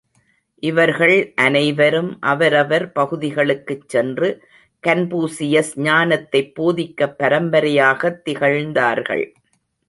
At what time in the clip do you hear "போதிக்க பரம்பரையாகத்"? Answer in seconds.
6.55-8.19